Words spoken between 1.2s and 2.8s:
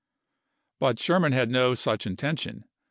had no such intention.